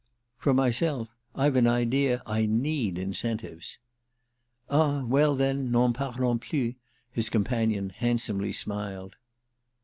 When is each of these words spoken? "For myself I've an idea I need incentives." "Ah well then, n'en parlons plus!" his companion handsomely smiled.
"For 0.39 0.51
myself 0.51 1.09
I've 1.35 1.55
an 1.55 1.67
idea 1.67 2.23
I 2.25 2.47
need 2.47 2.97
incentives." 2.97 3.77
"Ah 4.67 5.03
well 5.05 5.35
then, 5.35 5.69
n'en 5.71 5.93
parlons 5.93 6.41
plus!" 6.41 6.73
his 7.11 7.29
companion 7.29 7.91
handsomely 7.91 8.51
smiled. 8.51 9.15